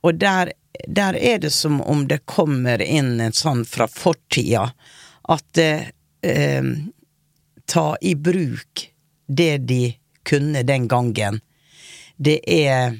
[0.01, 0.51] og der,
[0.87, 4.69] der er det som om det kommer inn en sånn fra fortida
[5.29, 6.63] at eh,
[7.69, 8.81] Ta i bruk
[9.27, 9.91] det de
[10.25, 11.39] kunne den gangen.
[12.17, 12.97] Det er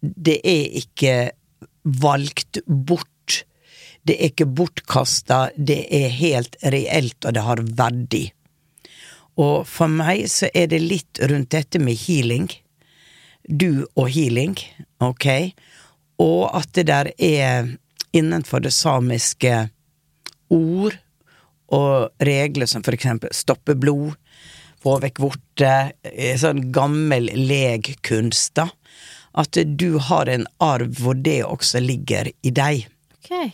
[0.00, 1.12] Det er ikke
[1.82, 3.08] valgt bort.
[4.02, 8.24] Det er ikke bortkasta, det er helt reelt, og det har verdi.
[9.40, 12.50] Og for meg så er det litt rundt dette med healing.
[13.46, 14.56] Du og healing,
[15.02, 15.54] ok?
[16.22, 17.70] Og at det der er
[18.12, 19.54] innenfor det samiske
[20.52, 20.98] ord
[21.72, 24.12] og regler som for eksempel stoppe blod,
[24.82, 25.72] få vekk vorte,
[26.42, 28.66] sånn gammel legkunst, da
[29.32, 32.86] at du har en arv hvor det også ligger i deg.
[33.16, 33.52] Ok.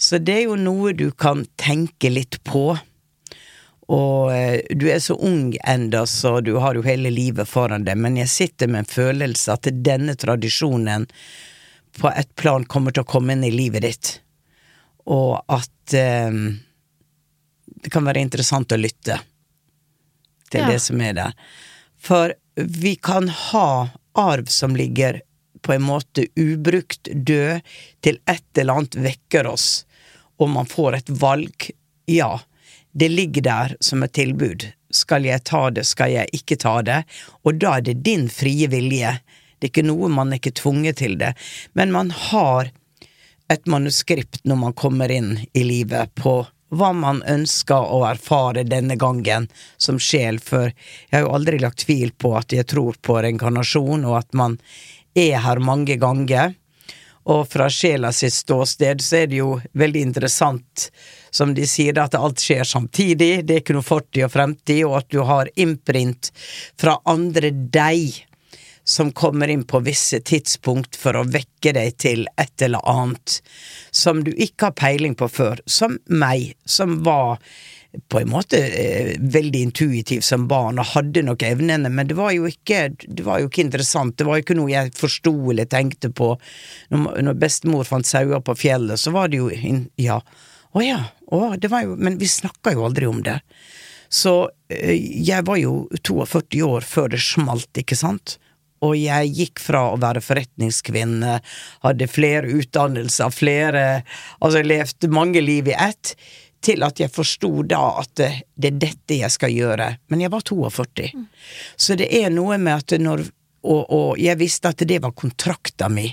[0.00, 2.78] Så det er jo noe du kan tenke litt på.
[3.90, 7.98] Og eh, du er så ung enda, så du har jo hele livet foran deg,
[7.98, 11.08] men jeg sitter med en følelse at denne tradisjonen
[11.98, 14.12] på et plan kommer til å komme inn i livet ditt,
[15.10, 16.30] og at eh,
[17.82, 19.18] det kan være interessant å lytte
[20.50, 20.70] til Ja.
[20.70, 21.34] det som er der.
[21.98, 25.20] For vi kan ha arv som ligger
[25.62, 27.60] på en måte ubrukt død,
[28.00, 29.84] til et eller annet vekker oss,
[30.40, 31.70] og man får et valg.
[32.08, 32.40] Ja,
[32.92, 34.70] det ligger der som et tilbud.
[34.90, 37.02] Skal jeg ta det, skal jeg ikke ta det?
[37.44, 39.18] Og da er det din frie vilje.
[39.58, 41.34] Det er ikke noe man er ikke tvunget til det,
[41.76, 42.72] men man har
[43.50, 46.40] et manuskript når man kommer inn i livet på
[46.70, 51.84] hva man ønsker å erfare denne gangen som sjel, for jeg har jo aldri lagt
[51.84, 54.58] tvil på at jeg tror på reinkarnasjon, og at man
[55.18, 56.54] er her mange ganger.
[57.30, 60.88] Og fra sjela sitt ståsted så er det jo veldig interessant,
[61.30, 64.96] som de sier, at alt skjer samtidig, det er ikke noe fortid og fremtid, og
[65.02, 66.32] at du har imprint
[66.80, 68.24] fra andre deg
[68.84, 73.40] som kommer inn på visse tidspunkt for å vekke deg til et eller annet
[73.90, 77.38] som du ikke har peiling på før, som meg, som var
[78.08, 82.30] på en måte eh, veldig intuitiv som barn og hadde nok evnene, men det var
[82.34, 85.66] jo ikke, det var jo ikke interessant, det var jo ikke noe jeg forsto eller
[85.70, 86.32] tenkte på.
[86.94, 90.20] Når, når bestemor fant sauer på fjellet, så var det jo in, ja,
[90.70, 91.02] å ja,
[91.34, 93.40] å, det var jo, men vi snakka jo aldri om det.
[94.10, 94.34] Så
[94.70, 94.94] eh,
[95.26, 98.38] jeg var jo 42 år før det smalt, ikke sant?
[98.86, 101.38] Og jeg gikk fra å være forretningskvinne,
[101.84, 103.82] hadde flere utdannelser, flere
[104.40, 106.14] Altså, jeg levde mange liv i ett,
[106.64, 109.90] til at jeg forsto da at det, det er dette jeg skal gjøre.
[110.12, 111.10] Men jeg var 42.
[111.76, 113.28] Så det er noe med at når
[113.60, 116.06] og, og jeg visste at det var kontrakta mi.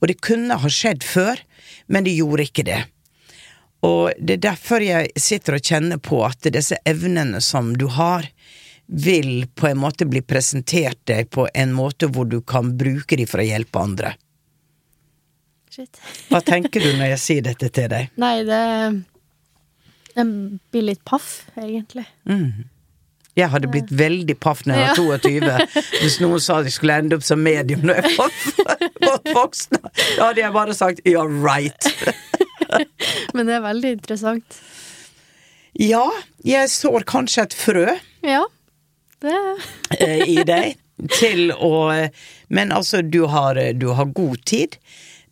[0.00, 1.40] Og det kunne ha skjedd før,
[1.90, 2.82] men det gjorde ikke det.
[3.82, 8.28] Og det er derfor jeg sitter og kjenner på at disse evnene som du har,
[8.86, 13.26] vil på en måte bli presentert deg på en måte hvor du kan bruke de
[13.28, 14.14] for å hjelpe andre.
[15.72, 16.00] Shit.
[16.28, 18.10] Hva tenker du når jeg sier dette til deg?
[18.20, 18.60] Nei, det
[20.12, 20.28] Jeg
[20.74, 22.04] blir litt paff, egentlig.
[23.32, 26.98] Jeg hadde blitt veldig paff når jeg var 22, hvis noen sa at jeg skulle
[27.00, 29.80] ende opp som medium når jeg var voksen.
[30.18, 31.88] Da hadde jeg bare sagt 'you're right.
[33.32, 34.60] Men det er veldig interessant.
[35.80, 36.04] Ja,
[36.44, 37.86] jeg sår kanskje et frø
[38.20, 38.44] Ja.
[39.22, 39.36] Det
[40.02, 40.76] eh, i deg
[41.16, 41.72] til å
[42.52, 44.76] Men altså, du har, du har god tid.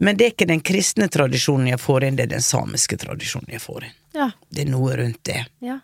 [0.00, 3.52] Men det er ikke den kristne tradisjonen jeg får inn, det er den samiske tradisjonen
[3.52, 3.96] jeg får inn.
[4.16, 4.30] Ja.
[4.48, 5.42] Det er noe rundt det.
[5.60, 5.76] Ja.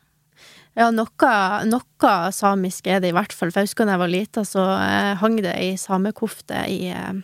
[0.77, 1.31] Ja, noe,
[1.69, 3.53] noe samisk er det i hvert fall.
[3.53, 7.21] For jeg husker da jeg var lita, så eh, hang det ei samekofte i eh,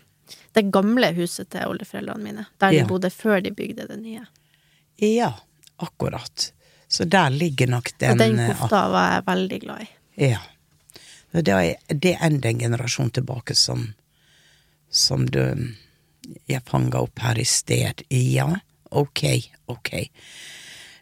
[0.56, 2.46] det gamle huset til oldeforeldrene mine.
[2.60, 2.86] Der de Ja.
[2.88, 4.24] bodde før de bygde det nye.
[5.00, 5.32] Ja,
[5.80, 6.52] akkurat.
[6.88, 9.90] Så der ligger nok den Og den eh, kofta var jeg veldig glad i.
[10.28, 10.40] Ja.
[11.32, 13.92] Det er, det er enda en generasjon tilbake som
[14.90, 15.40] Som du
[16.46, 18.04] Jeg fanga opp her i sted.
[18.08, 18.46] Ja,
[18.90, 19.22] ok,
[19.66, 19.90] ok.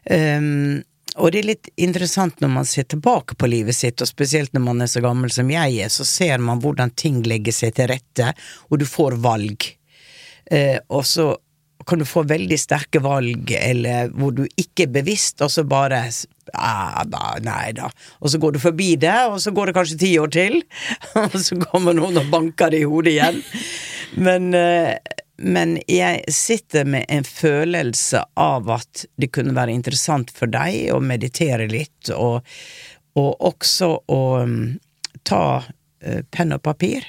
[0.09, 0.81] Um,
[1.19, 4.63] og det er litt interessant når man ser tilbake på livet sitt, og spesielt når
[4.65, 7.91] man er så gammel som jeg er, så ser man hvordan ting legger seg til
[7.91, 8.31] rette,
[8.71, 9.67] og du får valg.
[10.49, 11.33] Eh, og så
[11.87, 16.05] kan du få veldig sterke valg, eller hvor du ikke er bevisst, og så bare
[16.53, 17.89] ah, Nei da.
[18.19, 20.61] Og så går du forbi det, og så går det kanskje ti år til,
[21.21, 23.41] og så kommer noen og banker det i hodet igjen.
[24.21, 24.95] Men eh,
[25.41, 30.99] men jeg sitter med en følelse av at det kunne være interessant for deg å
[31.01, 32.45] meditere litt, og,
[33.17, 34.59] og også å um,
[35.25, 37.07] ta uh, penn og papir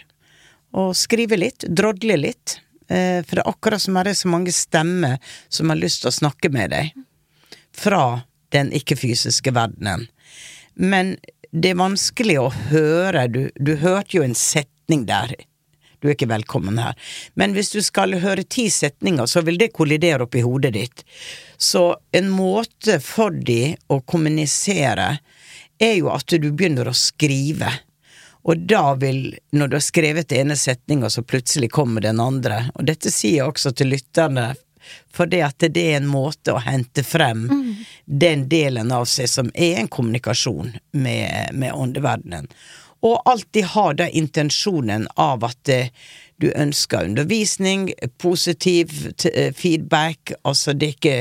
[0.73, 2.57] og skrive litt, drodle litt.
[2.89, 6.13] Uh, for det er akkurat som det er så mange stemmer som har lyst til
[6.13, 6.97] å snakke med deg
[7.77, 8.23] fra
[8.55, 10.09] den ikke-fysiske verdenen.
[10.75, 11.17] Men
[11.53, 15.35] det er vanskelig å høre, du, du hørte jo en setning der
[16.03, 16.97] du er ikke velkommen her.
[17.39, 21.05] Men hvis du skal høre ti setninger, så vil det kollidere oppi hodet ditt.
[21.55, 25.09] Så en måte for de å kommunisere
[25.79, 27.71] er jo at du begynner å skrive.
[28.43, 32.65] Og da vil, når du har skrevet den ene setninga, så plutselig kommer den andre.
[32.75, 34.51] Og dette sier jeg også til lytterne,
[35.13, 37.75] for det at det er en måte å hente frem mm.
[38.07, 42.51] den delen av seg som er en kommunikasjon med, med åndeverdenen.
[43.03, 45.89] Og alltid ha da intensjonen av at eh,
[46.43, 51.19] du ønsker undervisning, positiv eh, feedback, altså det er ikke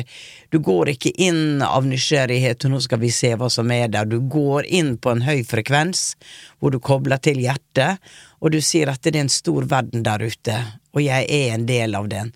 [0.51, 4.09] Du går ikke inn av nysgjerrighet, og nå skal vi se hva som er der,
[4.09, 6.17] du går inn på en høy frekvens,
[6.59, 8.01] hvor du kobler til hjertet,
[8.41, 10.57] og du sier at det er en stor verden der ute,
[10.91, 12.33] og jeg er en del av den,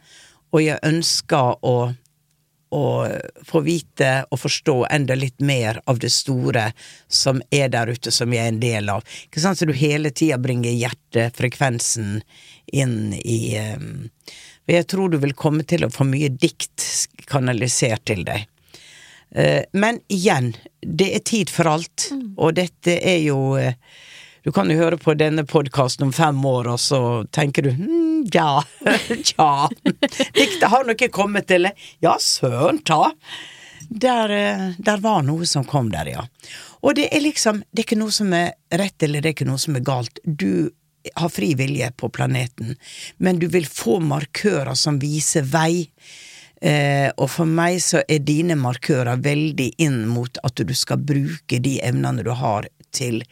[0.56, 1.78] og jeg ønsker å
[2.76, 3.08] å
[3.46, 6.72] få vite og forstå enda litt mer av det store
[7.08, 9.06] som er der ute, som jeg er en del av.
[9.28, 9.60] Ikke sant?
[9.60, 12.20] Så du hele tida bringer hjertefrekvensen
[12.74, 14.10] inn i um,
[14.68, 16.84] Jeg tror du vil komme til å få mye dikt
[17.30, 18.50] kanalisert til deg.
[19.36, 22.34] Uh, men igjen, det er tid for alt, mm.
[22.36, 23.78] og dette er jo uh,
[24.46, 27.00] du kan jo høre på denne podkasten om fem år, og så
[27.34, 28.62] tenker du hm, ja,
[29.38, 29.70] ja,
[30.38, 31.66] diktet har nok ikke kommet til
[32.04, 33.16] Ja, søren ta.
[33.90, 36.28] Der, eh, der, var noe som kom der, ja.
[36.86, 39.50] Og det er liksom, det er ikke noe som er rett, eller det er ikke
[39.50, 40.22] noe som er galt.
[40.26, 40.70] Du
[41.18, 42.78] har fri vilje på planeten,
[43.18, 45.88] men du vil få markører som viser vei.
[46.62, 51.62] Eh, og for meg så er dine markører veldig inn mot at du skal bruke
[51.62, 53.24] de evnene du har til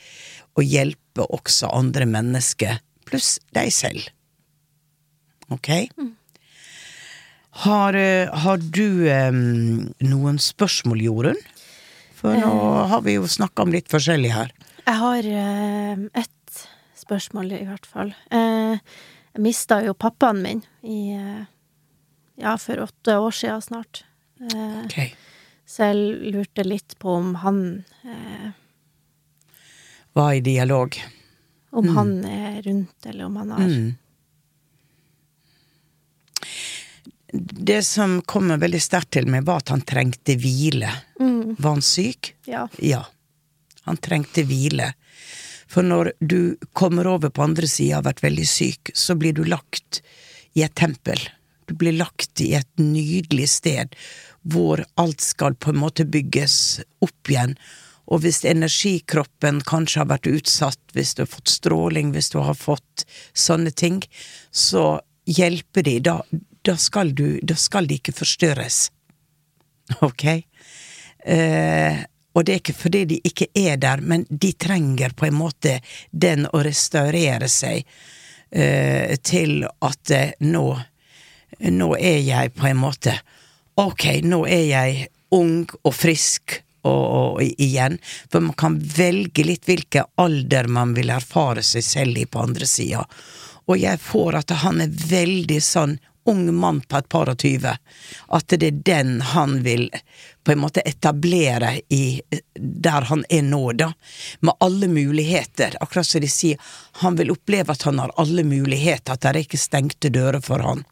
[0.58, 4.10] å hjelpe hjelpe også andre mennesker, pluss deg selv.
[5.50, 5.90] Ok?
[5.98, 6.16] Mm.
[7.64, 11.42] Har, eh, har, du um, noen spørsmål, Jorunn?
[12.16, 14.52] For nå uh, har vi jo snakka om litt forskjellig her.
[14.86, 16.64] Jeg har uh, ett
[16.98, 18.14] spørsmål, i hvert fall.
[18.34, 18.80] Uh,
[19.34, 21.14] jeg mista jo pappaen min i
[22.42, 24.04] Ja, for åtte år sia snart.
[24.86, 25.14] Okay.
[25.66, 27.60] Så jeg lurte litt på om han
[30.14, 30.98] var i dialog.
[31.72, 31.98] Om mm.
[31.98, 33.94] han er rundt, eller om han har mm.
[37.66, 40.92] Det som kommer veldig sterkt til meg, var at han trengte hvile.
[41.18, 41.56] Mm.
[41.58, 42.36] Var han syk?
[42.46, 42.68] Ja.
[42.78, 43.00] ja.
[43.90, 44.92] Han trengte hvile.
[45.66, 49.34] For når du kommer over på andre sida og har vært veldig syk, så blir
[49.34, 50.04] du lagt
[50.54, 51.18] i et tempel.
[51.66, 53.98] Du blir lagt i et nydelig sted
[54.44, 57.56] hvor alt skal på en måte bygges opp igjen,
[58.12, 62.58] og hvis energikroppen kanskje har vært utsatt, hvis du har fått stråling, hvis du har
[62.58, 64.02] fått sånne ting,
[64.52, 65.98] så hjelper de.
[66.04, 66.18] Da,
[66.68, 68.90] da, skal, du, da skal de ikke forstyrres.
[70.08, 70.24] Ok?
[71.24, 71.98] Eh,
[72.34, 75.78] og det er ikke fordi de ikke er der, men de trenger på en måte
[76.12, 77.84] den å restaurere seg
[78.50, 80.66] eh, til at eh, nå
[81.54, 83.12] Nå er jeg på en måte
[83.80, 85.04] Ok, nå er jeg
[85.38, 88.00] ung og frisk og, og, igjen.
[88.32, 92.70] For man kan velge litt hvilken alder man vil erfare seg selv i på andre
[92.70, 93.06] sida.
[93.66, 97.76] Og jeg får at han er veldig sånn ung mann på et par og tyve.
[98.28, 99.90] At det er den han vil
[100.44, 102.22] på en måte etablere i
[102.56, 103.92] der han er nå, da.
[104.40, 105.78] Med alle muligheter.
[105.80, 106.60] Akkurat som de sier,
[107.04, 110.64] han vil oppleve at han har alle muligheter, at det er ikke stengte dører for
[110.64, 110.84] han.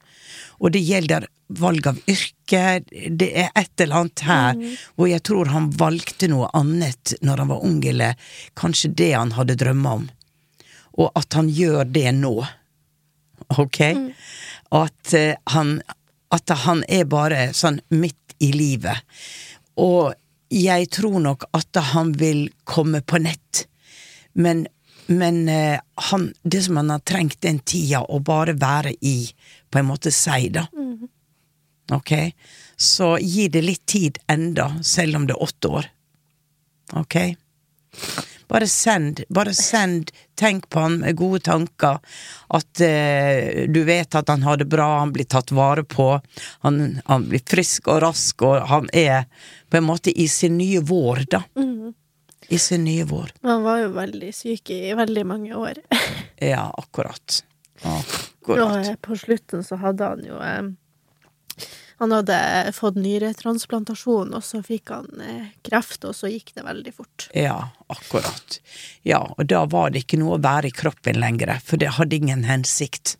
[0.62, 1.26] Og det gjelder
[1.60, 4.66] valg av yrke, det er et eller annet her mm.
[4.96, 9.34] hvor jeg tror han valgte noe annet når han var ung, eller kanskje det han
[9.36, 10.08] hadde drømmer om.
[11.02, 12.36] Og at han gjør det nå.
[13.58, 13.80] Ok?
[13.98, 14.10] Mm.
[14.82, 15.80] At, uh, han,
[16.32, 19.02] at han er bare sånn midt i livet.
[19.82, 20.14] Og
[20.52, 23.66] jeg tror nok at han vil komme på nett,
[24.34, 24.68] men
[25.12, 29.26] men uh, han, det som han har trengt den tida, å bare være i
[29.72, 30.68] på en måte seg, da.
[30.76, 31.08] Mm.
[31.98, 32.14] ok?
[32.78, 35.90] Så gi det litt tid enda, selv om det er åtte år.
[37.02, 37.18] Ok?
[38.52, 42.02] Bare send, bare send, tenk på han med gode tanker,
[42.52, 46.10] at eh, du vet at han har det bra, han blir tatt vare på,
[46.66, 49.24] han, han blir frisk og rask, og han er
[49.72, 51.46] på en måte i sin nye vår, da.
[52.52, 53.32] I sin nye vår.
[53.48, 55.80] Han var jo veldig syk i veldig mange år.
[56.42, 57.44] Ja, akkurat.
[57.86, 58.88] Og Akkurat.
[58.90, 60.72] Og på slutten så hadde han jo eh,
[62.02, 62.38] Han hadde
[62.74, 67.28] fått nyretransplantasjon, og så fikk han eh, kreft, og så gikk det veldig fort.
[67.38, 68.58] Ja, akkurat.
[69.06, 72.18] Ja, og da var det ikke noe å være i kroppen lenger, for det hadde
[72.18, 73.20] ingen hensikt.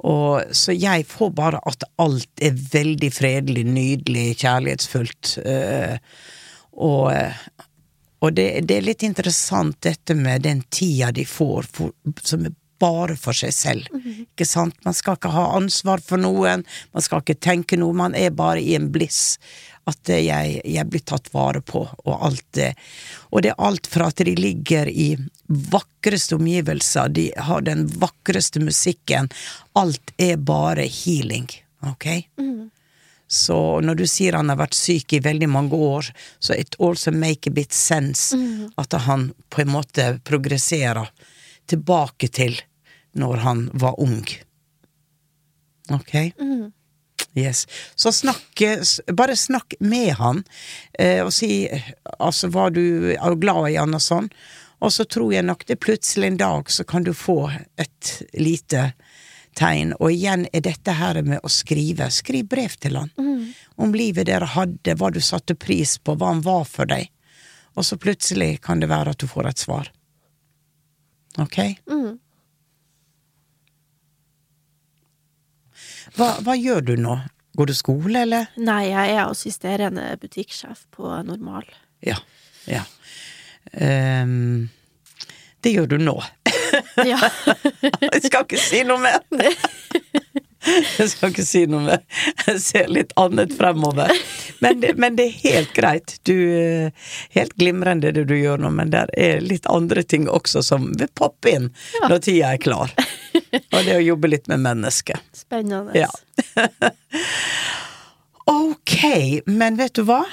[0.00, 5.36] Og så jeg får bare at alt er veldig fredelig, nydelig, kjærlighetsfullt.
[5.44, 5.98] eh,
[6.80, 7.12] og
[8.20, 12.56] og det, det er litt interessant dette med den tida de får for, som er
[12.80, 13.90] bare for seg selv.
[14.24, 14.78] Ikke sant?
[14.86, 16.64] Man skal ikke ha ansvar for noen,
[16.94, 19.38] man skal ikke tenke noe, man er bare i en bliss.
[19.88, 22.72] At eh, jeg, jeg blir tatt vare på, og alt det.
[23.30, 25.14] Og det er alt fra at de ligger i
[25.46, 29.30] vakreste omgivelser, de har den vakreste musikken.
[29.78, 31.48] Alt er bare healing,
[31.86, 32.06] ok?
[33.30, 33.56] Så
[33.86, 36.08] når du sier han har vært syk i veldig mange år,
[36.42, 38.34] så it also make a bit sense
[38.74, 41.12] at han på en måte progresserer
[41.70, 42.58] tilbake til
[43.12, 44.24] når han var ung.
[45.90, 46.14] Ok?
[47.34, 47.66] Yes.
[47.94, 48.62] Så snakk,
[49.14, 50.44] bare snakk med han,
[50.98, 51.68] eh, og si
[52.18, 54.30] altså hva du er glad i han og sånn.
[54.80, 58.92] Og så tror jeg nok det plutselig en dag så kan du få et lite
[59.58, 59.92] tegn.
[60.00, 62.08] Og igjen er dette her med å skrive.
[62.10, 63.10] Skriv brev til han.
[63.76, 67.10] Om livet dere hadde, hva du satte pris på, hva han var for deg.
[67.76, 69.92] Og så plutselig kan det være at du får et svar.
[71.38, 71.58] Ok?
[76.16, 77.18] Hva, hva gjør du nå?
[77.58, 78.50] Går du skole, eller?
[78.62, 81.66] Nei, jeg er assisterende butikksjef på Normal.
[82.06, 82.16] Ja.
[82.70, 82.84] ja.
[83.74, 84.70] Um,
[85.60, 86.16] det gjør du nå.
[87.04, 87.18] Ja.
[88.00, 89.20] Jeg skal ikke si noe mer!
[90.98, 92.02] Jeg skal ikke si noe mer.
[92.46, 94.12] Jeg ser litt annet fremover.
[94.60, 96.18] Men det, men det er helt greit.
[96.28, 96.90] Du eh,
[97.32, 101.08] Helt glimrende det du gjør nå, men det er litt andre ting også som vil
[101.16, 101.70] poppe inn
[102.04, 102.92] når tida er klar.
[103.60, 105.22] Og det å jobbe litt med mennesket.
[105.44, 105.96] Spennende.
[105.96, 106.10] Ja.
[108.50, 108.96] Ok,
[109.46, 110.24] men vet du hva?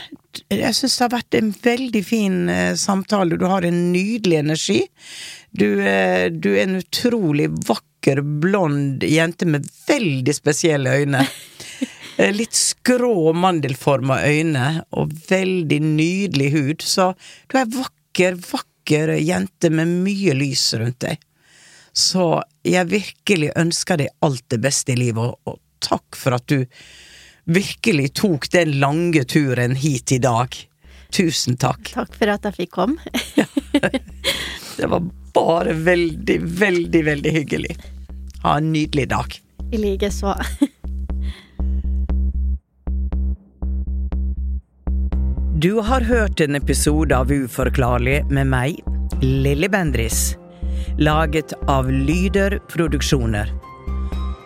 [0.49, 3.38] Jeg syns det har vært en veldig fin eh, samtale.
[3.38, 4.80] Du har en nydelig energi.
[5.53, 7.84] Du, eh, du er en utrolig vakker,
[8.22, 11.28] blond jente med veldig spesielle øyne.
[12.18, 16.82] Eh, Litt skrå, mandelforma øyne og veldig nydelig hud.
[16.82, 17.12] Så
[17.45, 21.22] du er ei vakker, vakker jente med mye lys rundt deg.
[21.93, 26.66] Så jeg virkelig ønsker deg alt det beste i livet, og takk for at du
[27.45, 30.58] virkelig tok den lange turen hit i dag.
[31.14, 31.93] Tusen takk.
[31.93, 32.97] Takk for at jeg fikk komme.
[34.78, 37.78] Det var bare veldig, veldig, veldig hyggelig.
[38.48, 39.41] Ha en nydelig dag.
[39.72, 40.36] I likeså.
[45.58, 48.84] Du har hørt en episode av Uforklarlig med meg,
[49.22, 50.38] Lilly Bendris.
[51.02, 53.52] Laget av Lyder Produksjoner.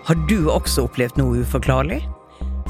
[0.08, 2.02] Har du også opplevd noe uforklarlig?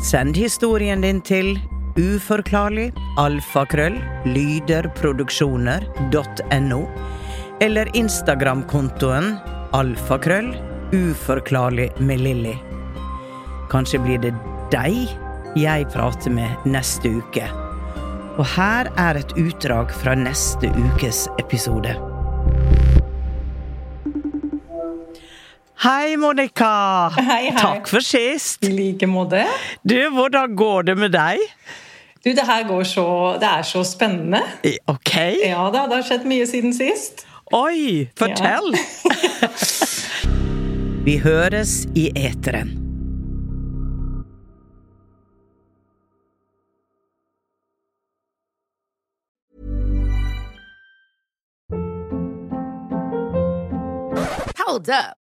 [0.03, 1.59] Send historien din til
[1.95, 6.81] uforklarlig alfakrøll lyderproduksjoner.no
[7.61, 9.37] eller Instagram-kontoen
[9.77, 12.55] alfakrøll uforklarlig med Lilly.
[13.71, 14.33] Kanskje blir det
[14.71, 15.11] deg
[15.59, 17.47] jeg prater med neste uke.
[18.39, 21.95] Og her er et utdrag fra neste ukes episode.
[25.81, 27.09] Hei, Monica!
[27.15, 27.55] Hei, hei.
[27.57, 28.61] Takk for sist.
[28.63, 29.47] I like måte.
[29.83, 31.41] Du, hvordan går det med deg?
[32.21, 33.05] Du, det her går så
[33.41, 34.43] Det er så spennende.
[34.91, 35.15] Ok.
[35.41, 37.25] Ja da, det har skjedd mye siden sist.
[37.51, 38.75] Oi, fortell!
[41.01, 42.75] Vi høres i eteren.
[54.61, 55.20] Hold up.